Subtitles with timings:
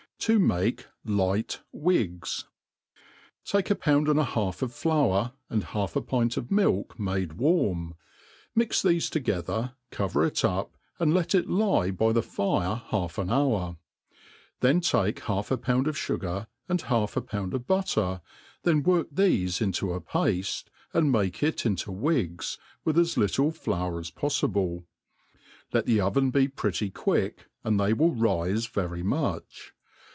[0.25, 2.45] To mate light Wigs.
[3.43, 7.39] TAKE a pound and a half of flour, and half a pint of milk made
[7.39, 7.95] warm,
[8.53, 13.31] mix thefe together, cover it up, and let it lie by the fire half an
[13.31, 13.77] hour;
[14.59, 18.21] then take half a pound of fugar, and half a pound of butter,
[18.61, 23.97] then work thefe into a pafte, and make it into wigs, with as little flour
[23.99, 24.83] as poi&ble.
[25.73, 29.73] Let die oven be pretty quick, and they will rife very much.